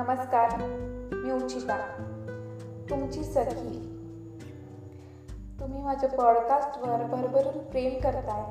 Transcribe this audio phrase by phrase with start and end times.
[0.00, 0.60] नमस्कार
[1.14, 1.76] मी उचिता.
[2.90, 3.98] तुमची सखी.
[5.60, 8.44] तुम्ही माझ्या पॉडकास्टवर भरभरून प्रेम करताय.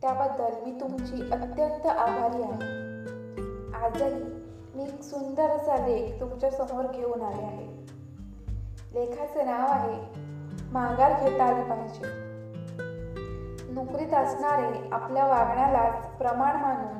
[0.00, 2.62] त्याबद्दल मी तुमची अत्यंत आभारी आहे.
[3.84, 4.24] आजही
[4.74, 7.66] मी एक सुंदर असा लेख तुमच्यासमोर घेऊन आले आहे.
[8.94, 10.20] लेखाचे नाव आहे
[10.72, 12.02] माघार घेता आली पाहिजे.
[13.72, 16.98] नोकरीत असणारे आपल्या वागण्यालाच प्रमाण मानून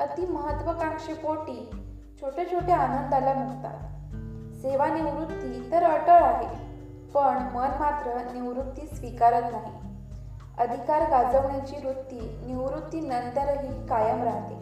[0.00, 1.70] अति महत्वाकांक्षेपोटी
[2.20, 3.78] छोट्या छोट्या आनंदाला मुकतात
[4.56, 6.48] सेवानिवृत्ती तर अटळ आहे
[7.14, 9.72] पण मन मात्र निवृत्ती स्वीकारत नाही.
[10.58, 14.54] अधिकार गाजवण्याची वृत्ती निवृत्तीनंतरही कायम राहते.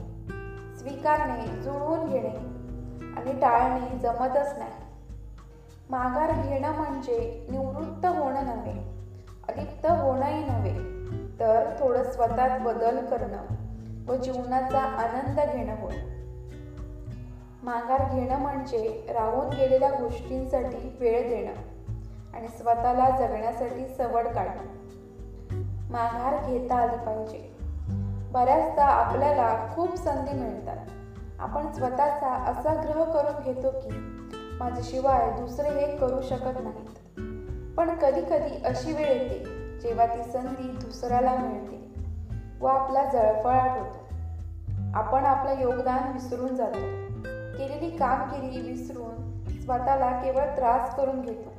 [0.79, 2.35] स्वीकारणे जुळवून घेणे
[3.17, 4.79] आणि टाळणे जमतच नाही.
[5.91, 9.05] माघार घेणं म्हणजे निवृत्त होणं नव्हे
[9.49, 10.75] अलिप्त होणंही नव्हे
[11.41, 13.43] तर थोडं स्वतःत बदल करणं
[14.09, 16.18] व जीवनाचा आनंद घेणं होय.
[17.63, 21.53] माघार घेणं म्हणजे राहून गेलेल्या गोष्टींसाठी वेळ देणं
[22.35, 24.67] आणि स्वतःला जगण्यासाठी सवड काढणं.
[25.91, 27.39] माघार घेता आली पाहिजे.
[28.33, 30.77] बऱ्याचदा आपल्याला खूप संधी मिळतात.
[31.39, 33.91] आपण स्वतःचा असा ग्रह करून घेतो की
[34.61, 37.21] माझ्याशिवाय दुसरे हे करू शकत नाहीत.
[37.77, 39.43] पण कधी कधी अशी वेळ येते
[39.83, 41.81] जेव्हा ती संधी दुसऱ्याला मिळते
[42.61, 44.09] व आपला जळफळाट होतो.
[44.95, 47.09] आपण आपलं योगदान विसरून जातो.
[47.59, 51.51] केलेली कामगिरी विसरून स्वतःला केवळ त्रास करून घेतो.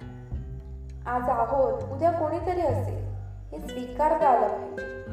[1.05, 3.05] आज आहोत उद्या कोणीतरी असेल
[3.51, 5.03] हे स्वीकारता आलं पाहिजे.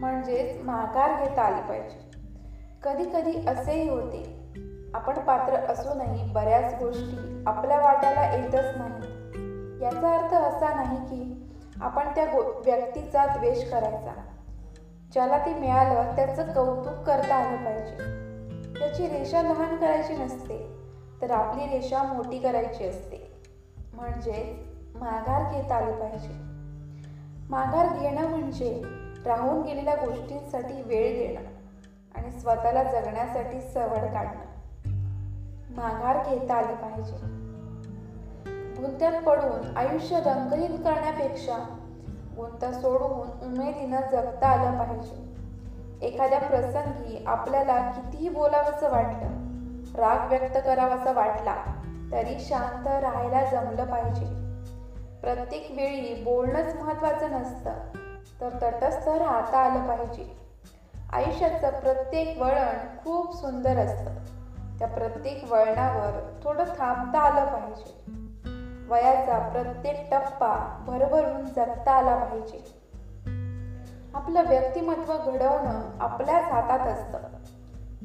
[0.00, 2.10] म्हणजेच माघार घेता आली पाहिजे.
[2.82, 4.50] कधी कधी असेही होते
[4.94, 9.04] आपण पात्र असूनही बऱ्याच गोष्टी आपल्या वाट्याला येतच नाहीत.
[9.82, 12.24] याचा अर्थ असा नाही की आपण त्या
[12.64, 14.12] व्यक्तीचा द्वेष करायचा.
[15.12, 18.23] ज्याला ते मिळालं त्याचं कौतुक करता आलं पाहिजे.
[18.78, 20.66] त्याची रेषा लहान करायची नसते
[21.22, 23.16] तर आपली रेषा मोठी करायची असते.
[23.92, 24.48] म्हणजेच
[24.94, 26.32] माघार घेता आली पाहिजे.
[27.48, 28.82] माघार घेणं म्हणजे
[29.24, 31.40] राहून गेलेल्या गोष्टींसाठी वेळ देणं
[32.14, 34.44] आणि स्वतःला जगण्यासाठी सवड काढणं.
[35.70, 37.16] माघार घेता आली पाहिजे.
[38.82, 41.58] गुंत्यात पडून आयुष्य रंगहीन करण्यापेक्षा
[42.36, 45.43] गुंता सोडवून उमेदीनं जगता आलं पाहिजे.
[46.04, 49.28] एखाद्या प्रसंगी आपल्याला कितीही बोलावंसं वाटलं
[49.94, 51.56] राग व्यक्त करावासा वाटला
[52.12, 54.26] तरी शांत राहायला जमलं पाहिजे.
[55.20, 57.74] प्रत्येक वेळी बोलणंच महत्वाचं नसतं
[58.40, 60.24] तर तटस्थ राहता आलं पाहिजे.
[61.12, 64.10] आयुष्याचं प्रत्येक वळण खूप सुंदर असतं.
[64.78, 68.12] त्या प्रत्येक वळणावर थोडं थांबता आलं पाहिजे.
[68.88, 72.83] वयाचा प्रत्येक टप्पा भरभरून जगता आला पाहिजे.
[74.14, 77.18] आपलं व्यक्तिमत्व घडवणं आपल्याच हातात असतं.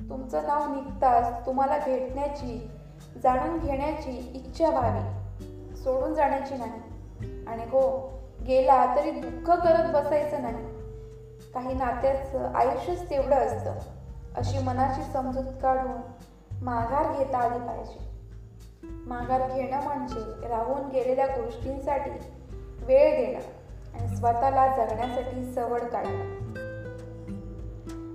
[0.10, 2.70] तुमचं नाव निघताच तुम्हाला भेटण्याची
[3.24, 5.02] जाणून घेण्याची इच्छा व्हावी.
[5.76, 6.82] सोडून जाण्याची नाही.
[7.48, 8.12] आणि हो
[8.48, 10.66] गेला तरी दुःख करत बसायचं नाही.
[11.54, 13.74] काही नात्याचं आयुष्यच तेवढं असतं.
[14.36, 16.02] अशी मनाची समजूत काढून
[16.62, 18.10] माघार घेता आली पाहिजे.
[18.84, 22.20] माघार घेणं म्हणजे राहून गेलेल्या गोष्टींसाठी
[22.82, 23.59] वेळ देणं.
[24.20, 26.40] स्वतःला जगण्यासाठी सवड काढणं.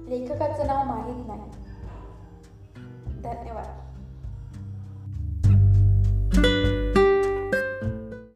[0.08, 1.50] लेखकाचं नाव माहीत नाही.
[3.22, 3.83] धन्यवाद.